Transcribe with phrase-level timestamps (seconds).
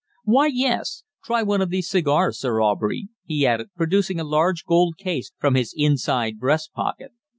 [0.23, 1.03] "Why, yes.
[1.23, 5.53] Try one of these cigars, Sir Aubrey," he added, producing a large gold case from
[5.53, 7.11] his inside breast pocket.